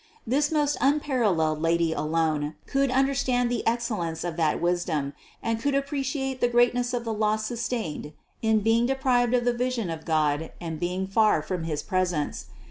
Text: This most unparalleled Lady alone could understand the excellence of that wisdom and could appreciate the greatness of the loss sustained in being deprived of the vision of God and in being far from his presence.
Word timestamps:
This 0.25 0.51
most 0.51 0.77
unparalleled 0.81 1.61
Lady 1.61 1.93
alone 1.93 2.55
could 2.65 2.89
understand 2.89 3.51
the 3.51 3.61
excellence 3.67 4.23
of 4.23 4.35
that 4.37 4.59
wisdom 4.59 5.13
and 5.43 5.59
could 5.61 5.75
appreciate 5.75 6.41
the 6.41 6.47
greatness 6.47 6.91
of 6.91 7.05
the 7.05 7.13
loss 7.13 7.45
sustained 7.45 8.13
in 8.41 8.61
being 8.61 8.87
deprived 8.87 9.35
of 9.35 9.45
the 9.45 9.53
vision 9.53 9.91
of 9.91 10.03
God 10.03 10.53
and 10.59 10.73
in 10.73 10.77
being 10.79 11.05
far 11.05 11.43
from 11.43 11.65
his 11.65 11.83
presence. 11.83 12.47